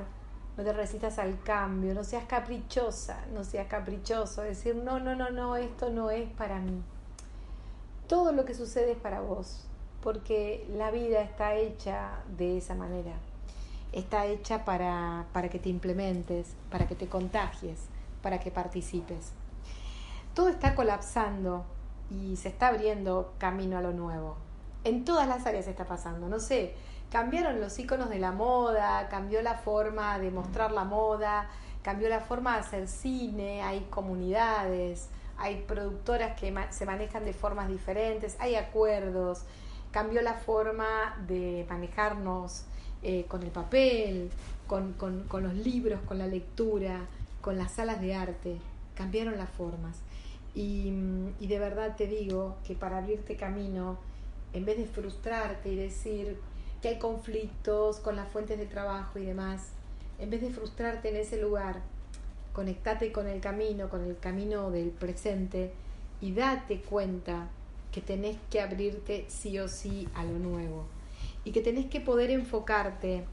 no 0.57 0.65
te 0.65 0.73
resistas 0.73 1.19
al 1.19 1.43
cambio, 1.43 1.93
no 1.93 2.05
seas 2.05 2.25
caprichosa, 2.25 3.27
no 3.35 3.45
seas 3.45 3.67
caprichoso, 3.67 4.41
decir, 4.41 4.77
no, 4.77 4.99
no, 4.99 5.15
no, 5.15 5.29
no, 5.29 5.57
esto 5.57 5.91
no 5.91 6.11
es 6.11 6.27
para 6.31 6.59
mí. 6.59 6.83
Todo 8.11 8.33
lo 8.33 8.45
que 8.45 8.55
sucede 8.55 8.93
es 8.93 8.99
para 8.99 9.21
vos, 9.21 9.65
porque 10.03 10.67
la 10.77 10.91
vida 10.91 11.23
está 11.23 11.55
hecha 11.55 12.23
de 12.37 12.59
esa 12.59 12.75
manera. 12.75 13.15
Está 13.93 14.27
hecha 14.27 14.67
para, 14.67 15.27
para 15.33 15.49
que 15.49 15.59
te 15.59 15.71
implementes, 15.71 16.55
para 16.71 16.87
que 16.87 16.95
te 16.95 17.07
contagies, 17.07 17.79
para 18.21 18.39
que 18.39 18.51
participes 18.51 19.33
todo 20.35 20.49
está 20.49 20.75
colapsando 20.75 21.65
y 22.09 22.37
se 22.37 22.49
está 22.49 22.69
abriendo 22.69 23.35
camino 23.39 23.79
a 23.79 23.83
lo 23.83 23.93
nuevo. 23.93 24.37
En 24.85 25.05
todas 25.05 25.29
las 25.29 25.47
áreas 25.47 25.67
está 25.67 25.85
pasando, 25.85 26.29
no 26.29 26.41
sé, 26.41 26.75
cambiaron 27.11 27.61
los 27.61 27.79
iconos 27.79 28.09
de 28.09 28.19
la 28.19 28.33
moda, 28.33 29.09
cambió 29.09 29.43
la 29.43 29.57
forma 29.57 30.19
de 30.19 30.31
mostrar 30.31 30.73
la 30.73 30.85
moda, 30.85 31.49
cambió 31.83 32.09
la 32.09 32.21
forma 32.21 32.55
de 32.55 32.61
hacer 32.61 32.89
cine, 32.89 33.63
hay 33.63 33.81
comunidades, 33.91 35.09
hay 35.41 35.65
productoras 35.67 36.39
que 36.39 36.55
se 36.71 36.87
manejan 36.87 37.25
de 37.25 37.33
formas 37.33 37.69
diferentes, 37.69 38.37
hay 38.39 38.55
acuerdos, 38.55 39.43
cambió 39.91 40.23
la 40.23 40.35
forma 40.35 41.17
de 41.27 41.67
manejarnos 41.69 42.65
eh, 43.03 43.25
con 43.27 43.43
el 43.43 43.51
papel, 43.51 44.31
con, 44.67 44.93
con 44.93 45.43
los 45.43 45.55
libros, 45.55 46.01
con 46.07 46.19
la 46.19 46.27
lectura, 46.27 47.07
con 47.41 47.59
las 47.59 47.73
salas 47.73 48.01
de 48.01 48.15
arte, 48.15 48.59
cambiaron 48.95 49.37
las 49.39 49.51
formas. 49.51 49.97
Y, 50.55 50.91
de 51.41 51.59
verdad 51.59 51.97
te 51.97 52.07
digo 52.07 52.57
que 52.67 52.75
para 52.75 52.99
abrirte 52.99 53.37
camino, 53.37 53.99
en 54.53 54.65
vez 54.65 54.79
de 54.79 54.87
frustrarte 54.87 55.71
y 55.71 55.77
decir 55.77 56.39
que 56.83 56.89
hay 56.89 56.99
conflictos 56.99 57.99
con 58.01 58.17
las 58.17 58.29
fuentes 58.29 58.59
de 58.59 58.67
trabajo 58.67 59.19
y 59.19 59.25
demás, 59.25 59.71
en 60.19 60.31
vez 60.31 60.41
de 60.41 60.51
frustrarte 60.51 61.09
en 61.11 61.17
ese 61.17 61.41
lugar, 61.41 61.81
conectate 62.53 63.13
con 63.13 63.27
el 63.27 63.41
camino, 63.41 63.89
con 63.89 64.05
el 64.05 64.19
camino 64.19 64.71
del 64.71 64.91
presente 64.91 65.73
y 66.21 66.33
date 66.33 66.81
cuenta 66.81 67.49
que 67.93 68.01
tenés 68.01 68.37
que 68.51 68.61
abrirte 68.61 69.25
sí 69.29 69.59
o 69.59 69.69
sí 69.69 70.09
a 70.15 70.25
lo 70.25 70.39
nuevo 70.39 70.85
y 71.45 71.53
que 71.53 71.61
tenés 71.61 71.87
que 71.87 72.01
poder 72.01 72.31
enfocarte 72.31 73.25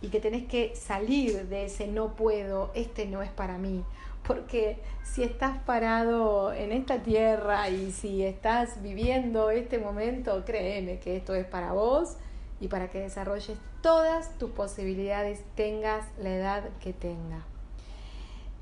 y 0.00 0.08
que 0.08 0.20
tenés 0.20 0.46
que 0.46 0.74
salir 0.74 1.48
de 1.48 1.66
ese 1.66 1.86
no 1.86 2.14
puedo, 2.16 2.72
este 2.74 3.06
no 3.06 3.22
es 3.22 3.30
para 3.30 3.56
mí, 3.56 3.84
porque 4.26 4.78
si 5.04 5.22
estás 5.22 5.58
parado 5.60 6.52
en 6.52 6.72
esta 6.72 7.02
tierra 7.02 7.68
y 7.70 7.92
si 7.92 8.24
estás 8.24 8.82
viviendo 8.82 9.50
este 9.50 9.78
momento, 9.78 10.44
créeme 10.44 10.98
que 10.98 11.16
esto 11.16 11.34
es 11.34 11.46
para 11.46 11.72
vos 11.72 12.16
y 12.60 12.68
para 12.68 12.90
que 12.90 13.00
desarrolles 13.00 13.58
todas 13.80 14.38
tus 14.38 14.50
posibilidades, 14.50 15.44
tengas 15.54 16.06
la 16.18 16.34
edad 16.34 16.70
que 16.80 16.92
tenga. 16.92 17.51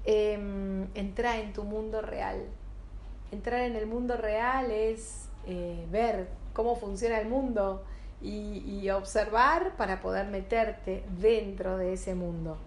Em, 0.04 0.88
entra 0.94 1.38
en 1.38 1.52
tu 1.52 1.64
mundo 1.64 2.00
real. 2.02 2.46
Entrar 3.30 3.60
en 3.60 3.76
el 3.76 3.86
mundo 3.86 4.16
real 4.16 4.70
es 4.70 5.28
eh, 5.46 5.86
ver 5.90 6.28
cómo 6.52 6.76
funciona 6.76 7.20
el 7.20 7.28
mundo 7.28 7.84
y 8.22 8.90
observar 8.90 9.76
para 9.78 10.02
poder 10.02 10.26
meterte 10.26 11.04
dentro 11.18 11.78
de 11.78 11.94
ese 11.94 12.14
mundo 12.14 12.58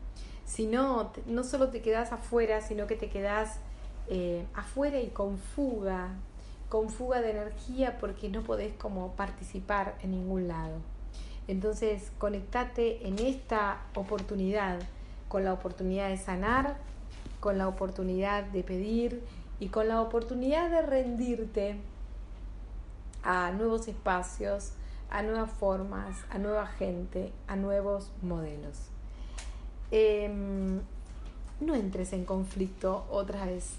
si 0.45 0.67
no, 0.67 1.11
no 1.25 1.43
solo 1.43 1.69
te 1.69 1.81
quedas 1.81 2.11
afuera, 2.11 2.61
sino 2.61 2.87
que 2.87 2.95
te 2.95 3.09
quedas 3.09 3.57
eh, 4.07 4.45
afuera 4.53 4.99
y 4.99 5.07
con 5.07 5.37
fuga, 5.37 6.09
con 6.69 6.89
fuga 6.89 7.21
de 7.21 7.31
energía 7.31 7.97
porque 7.99 8.29
no 8.29 8.43
podés 8.43 8.73
como 8.73 9.13
participar 9.13 9.95
en 10.01 10.11
ningún 10.11 10.47
lado. 10.47 10.75
Entonces, 11.47 12.11
conectate 12.19 13.07
en 13.07 13.19
esta 13.19 13.81
oportunidad 13.95 14.79
con 15.27 15.43
la 15.43 15.53
oportunidad 15.53 16.09
de 16.09 16.17
sanar, 16.17 16.77
con 17.43 17.57
la 17.57 17.67
oportunidad 17.67 18.45
de 18.45 18.63
pedir 18.63 19.21
y 19.59 19.67
con 19.67 19.89
la 19.89 19.99
oportunidad 19.99 20.69
de 20.69 20.81
rendirte 20.81 21.75
a 23.21 23.51
nuevos 23.51 23.89
espacios, 23.89 24.71
a 25.09 25.23
nuevas 25.23 25.51
formas, 25.51 26.15
a 26.29 26.37
nueva 26.37 26.67
gente, 26.67 27.33
a 27.49 27.57
nuevos 27.57 28.13
modelos. 28.21 28.77
Em, 29.91 30.79
no 31.59 31.75
entres 31.75 32.13
en 32.13 32.23
conflicto 32.23 33.05
otra 33.11 33.45
vez. 33.45 33.73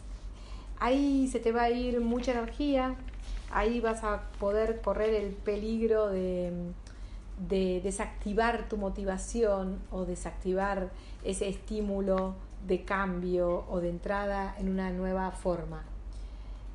Ahí 0.78 1.26
se 1.28 1.40
te 1.40 1.50
va 1.50 1.62
a 1.62 1.70
ir 1.70 2.02
mucha 2.02 2.32
energía, 2.32 2.96
ahí 3.50 3.80
vas 3.80 4.04
a 4.04 4.24
poder 4.38 4.82
correr 4.82 5.14
el 5.14 5.32
peligro 5.32 6.10
de, 6.10 6.52
de 7.48 7.80
desactivar 7.82 8.68
tu 8.68 8.76
motivación 8.76 9.78
o 9.90 10.04
desactivar 10.04 10.90
ese 11.24 11.48
estímulo 11.48 12.34
de 12.66 12.84
cambio 12.84 13.64
o 13.68 13.80
de 13.80 13.90
entrada 13.90 14.54
en 14.58 14.68
una 14.68 14.90
nueva 14.90 15.30
forma. 15.30 15.84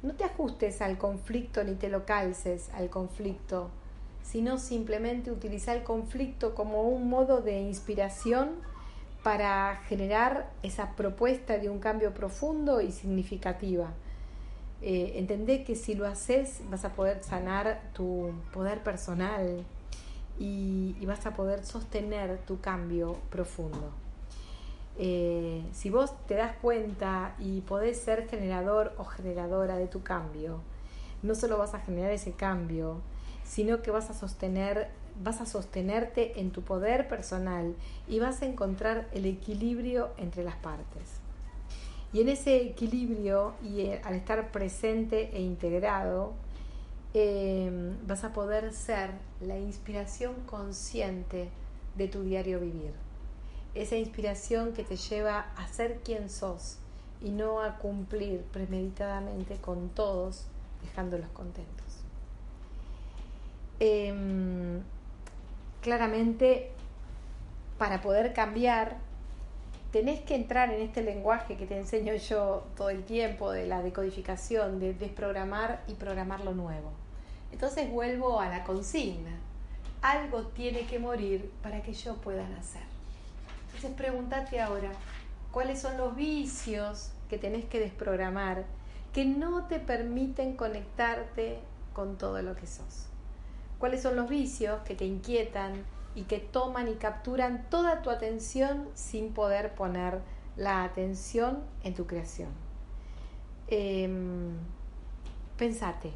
No 0.01 0.13
te 0.13 0.23
ajustes 0.23 0.81
al 0.81 0.97
conflicto 0.97 1.63
ni 1.63 1.75
te 1.75 1.89
lo 1.89 2.05
calces 2.05 2.69
al 2.73 2.89
conflicto, 2.89 3.69
sino 4.23 4.57
simplemente 4.57 5.31
utiliza 5.31 5.73
el 5.73 5.83
conflicto 5.83 6.55
como 6.55 6.83
un 6.83 7.09
modo 7.09 7.41
de 7.41 7.59
inspiración 7.59 8.51
para 9.23 9.75
generar 9.87 10.49
esa 10.63 10.95
propuesta 10.95 11.57
de 11.57 11.69
un 11.69 11.79
cambio 11.79 12.13
profundo 12.13 12.79
y 12.79 12.91
significativa. 12.91 13.91
Eh, 14.81 15.13
entendé 15.15 15.65
que 15.65 15.75
si 15.75 15.93
lo 15.93 16.07
haces 16.07 16.61
vas 16.69 16.85
a 16.85 16.93
poder 16.93 17.21
sanar 17.21 17.81
tu 17.93 18.31
poder 18.53 18.81
personal 18.81 19.65
y, 20.39 21.05
vas 21.05 21.25
a 21.25 21.33
poder 21.33 21.65
sostener 21.65 22.37
tu 22.45 22.61
cambio 22.61 23.17
profundo. 23.29 23.91
Eh, 25.01 25.63
si 25.71 25.89
vos 25.89 26.11
te 26.27 26.35
das 26.35 26.55
cuenta 26.61 27.33
y 27.39 27.61
podés 27.61 27.99
ser 27.99 28.27
generador 28.27 28.93
o 28.97 29.05
generadora 29.05 29.77
de 29.77 29.87
tu 29.87 30.03
cambio, 30.03 30.59
no 31.23 31.35
solo 31.35 31.57
vas 31.57 31.73
a 31.73 31.79
generar 31.79 32.11
ese 32.11 32.33
cambio, 32.33 32.97
sino 33.45 33.81
que 33.81 33.91
vas 33.91 34.09
a 34.09 34.13
sostener 34.13 34.89
vas 35.21 35.41
a 35.41 35.45
sostenerte 35.45 36.39
en 36.39 36.51
tu 36.51 36.61
poder 36.61 37.07
personal 37.07 37.75
y 38.07 38.19
vas 38.19 38.41
a 38.41 38.45
encontrar 38.45 39.07
el 39.11 39.25
equilibrio 39.25 40.09
entre 40.17 40.43
las 40.43 40.55
partes. 40.55 41.19
Y 42.13 42.21
en 42.21 42.29
ese 42.29 42.61
equilibrio 42.61 43.53
y 43.63 43.81
eh, 43.81 44.01
al 44.03 44.15
estar 44.15 44.51
presente 44.51 45.29
e 45.35 45.41
integrado, 45.41 46.33
em, 47.13 47.95
vas 48.07 48.23
a 48.23 48.33
poder 48.33 48.73
ser 48.73 49.11
la 49.41 49.57
inspiración 49.57 50.33
consciente 50.45 51.49
de 51.95 52.07
tu 52.07 52.23
diario 52.23 52.59
vivir. 52.59 53.08
Esa 53.75 53.95
inspiración 53.95 54.73
que 54.73 54.83
te 54.83 54.97
lleva 54.97 55.47
a 55.55 55.67
ser 55.67 55.99
quien 55.99 56.29
sos 56.29 56.77
y 57.21 57.31
no 57.31 57.61
a 57.61 57.77
cumplir 57.77 58.41
premeditadamente 58.51 59.57
con 59.57 59.89
todos, 59.89 60.45
dejándolos 60.81 61.29
contentos. 61.29 61.85
Em, 63.79 64.81
claramente 65.81 66.71
para 67.77 68.01
poder 68.01 68.33
cambiar, 68.33 68.97
tenés 69.91 70.19
que 70.21 70.35
entrar 70.35 70.71
en 70.71 70.81
este 70.81 71.01
lenguaje 71.01 71.55
que 71.55 71.65
te 71.65 71.77
enseño 71.77 72.13
yo 72.15 72.65
todo 72.75 72.89
el 72.89 73.03
tiempo 73.03 73.51
de 73.51 73.67
la 73.67 73.81
decodificación, 73.81 74.79
de 74.79 74.93
desprogramar 74.93 75.83
y 75.87 75.93
programar 75.93 76.43
lo 76.43 76.53
nuevo. 76.53 76.91
Entonces 77.51 77.89
vuelvo 77.89 78.39
a 78.39 78.49
la 78.49 78.63
consigna. 78.63 79.31
Algo 80.01 80.43
tiene 80.43 80.85
que 80.85 80.99
morir 80.99 81.51
para 81.63 81.81
que 81.81 81.93
yo 81.93 82.15
pueda 82.15 82.47
nacer. 82.49 82.98
Entonces 83.79 83.97
pregúntate 83.97 84.59
ahora, 84.59 84.91
¿cuáles 85.51 85.79
son 85.79 85.97
los 85.97 86.13
vicios 86.13 87.13
que 87.29 87.37
tenés 87.37 87.63
que 87.63 87.79
desprogramar 87.79 88.65
que 89.13 89.23
no 89.23 89.67
te 89.67 89.79
permiten 89.79 90.57
conectarte 90.57 91.59
con 91.93 92.17
todo 92.17 92.41
lo 92.41 92.57
que 92.57 92.67
sos? 92.67 93.05
cuáles 93.77 94.01
son 94.01 94.17
los 94.17 94.27
vicios 94.27 94.81
que 94.81 94.95
te 94.95 95.05
inquietan 95.05 95.85
y 96.13 96.23
que 96.23 96.39
toman 96.39 96.89
y 96.89 96.95
capturan 96.95 97.69
toda 97.69 98.01
tu 98.01 98.09
atención 98.09 98.89
sin 98.95 99.31
poder 99.31 99.73
poner 99.75 100.19
la 100.57 100.83
atención 100.83 101.59
en 101.85 101.93
tu 101.93 102.05
creación. 102.05 102.49
Em, 103.69 104.57
pensate, 105.57 106.11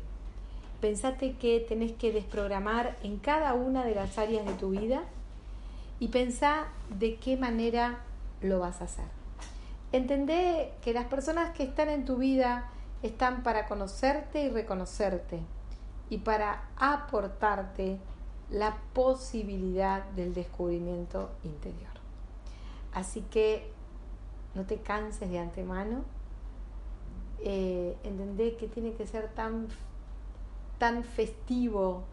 Pensate 0.81 1.37
que 1.37 1.61
tenés 1.61 1.93
que 1.93 2.11
desprogramar 2.11 2.97
en 3.03 3.19
cada 3.19 3.53
una 3.53 3.85
de 3.85 3.95
las 3.95 4.17
áreas 4.17 4.45
de 4.45 4.51
tu 4.51 4.71
vida 4.71 5.05
y 6.03 6.09
pensá 6.09 6.65
de 6.99 7.15
qué 7.15 7.37
manera 7.37 7.99
lo 8.41 8.59
vas 8.59 8.81
a 8.81 8.83
hacer. 8.83 9.05
Entendé 9.93 10.73
que 10.81 10.91
las 10.91 11.05
personas 11.05 11.55
que 11.55 11.63
están 11.63 11.87
en 11.87 12.03
tu 12.03 12.17
vida 12.17 12.69
están 13.03 13.41
para 13.41 13.67
conocerte 13.67 14.43
y 14.43 14.49
reconocerte 14.49 15.39
y 16.09 16.17
para 16.17 16.67
aportarte 16.75 17.99
la 18.49 18.75
posibilidad 18.91 20.03
del 20.09 20.33
descubrimiento 20.33 21.29
interior. 21.45 21.93
Así 22.91 23.21
que 23.21 23.71
no 24.55 24.65
te 24.65 24.81
canses 24.81 25.29
de 25.29 25.39
antemano, 25.39 26.03
eh, 27.39 27.95
entendé 28.03 28.57
que 28.57 28.67
tiene 28.67 28.91
que 28.91 29.07
ser 29.07 29.29
tan, 29.29 29.69
tan 30.79 31.05
festivo 31.05 32.03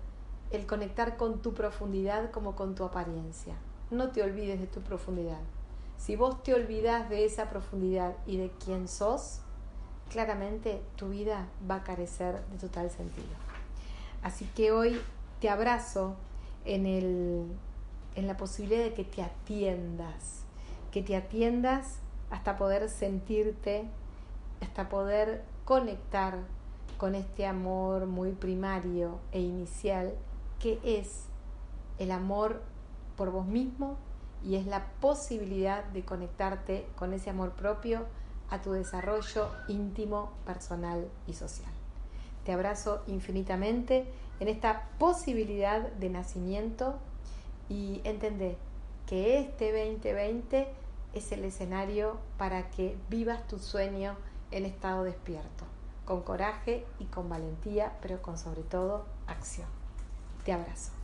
el 0.53 0.65
conectar 0.67 1.17
con 1.17 1.43
tu 1.43 1.55
profundidad 1.55 2.31
como 2.31 2.55
con 2.55 2.77
tu 2.77 2.85
apariencia. 2.85 3.57
No 3.91 4.11
te 4.11 4.23
olvides 4.23 4.61
de 4.61 4.67
tu 4.67 4.81
profundidad. 4.81 5.41
Si 5.99 6.17
vos 6.17 6.43
te 6.43 6.55
olvidas 6.55 7.11
de 7.11 7.25
esa 7.25 7.51
profundidad 7.51 8.17
y 8.27 8.37
de 8.37 8.51
quién 8.65 8.89
sos, 8.89 9.41
claramente 10.11 10.81
tu 10.97 11.09
vida 11.09 11.49
va 11.69 11.77
a 11.77 11.85
carecer 11.85 12.41
de 12.47 12.59
total 12.59 12.91
sentido. 12.91 13.29
Así 14.23 14.45
que 14.55 14.73
hoy 14.73 15.01
te 15.41 15.49
abrazo 15.49 16.15
en, 16.65 16.87
el, 16.87 17.47
en 18.15 18.27
la 18.27 18.37
posibilidad 18.37 18.85
de 18.85 18.95
que 18.95 19.05
te 19.05 19.23
atiendas, 19.23 20.45
que 20.93 21.03
te 21.03 21.17
atiendas 21.17 21.99
hasta 22.31 22.57
poder 22.57 22.89
sentirte, 22.89 23.85
hasta 24.61 24.89
poder 24.89 25.43
conectar 25.65 26.39
con 26.97 27.15
este 27.15 27.47
amor 27.47 28.07
muy 28.07 28.33
primario 28.33 29.19
e 29.33 29.41
inicial 29.41 30.15
que 30.59 30.79
es 30.85 31.25
el 31.99 32.11
amor 32.11 32.63
por 33.21 33.33
vos 33.33 33.45
mismo 33.45 33.99
y 34.43 34.57
es 34.57 34.65
la 34.65 34.87
posibilidad 34.99 35.85
de 35.85 36.07
conectarte 36.07 36.87
con 36.97 37.13
ese 37.13 37.29
amor 37.29 37.51
propio 37.51 38.07
a 38.49 38.63
tu 38.63 38.73
desarrollo 38.73 39.51
íntimo, 39.69 40.33
personal 40.47 41.07
y 41.27 41.35
social. 41.35 41.71
Te 42.47 42.53
abrazo 42.55 43.03
infinitamente 43.07 44.07
en 44.41 44.49
esta 44.49 44.89
posibilidad 44.99 45.83
de 45.83 46.09
nacimiento 46.09 46.95
y 47.69 48.01
entendé 48.05 48.57
que 49.07 49.39
este 49.39 49.71
2020 49.71 50.69
es 51.13 51.31
el 51.33 51.45
escenario 51.45 52.17
para 52.39 52.71
que 52.71 52.97
vivas 53.11 53.47
tu 53.49 53.59
sueño 53.59 54.17
en 54.51 54.65
estado 54.65 55.05
despierto, 55.05 55.67
con 56.07 56.23
coraje 56.23 56.87
y 56.99 57.05
con 57.05 57.29
valentía, 57.29 57.99
pero 58.01 58.23
con 58.23 58.39
sobre 58.39 58.63
todo 58.63 59.05
acción. 59.27 59.69
Te 60.47 60.55
abrazo. 60.55 61.00